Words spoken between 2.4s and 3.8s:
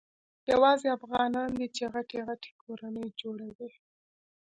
کورنۍ جوړوي.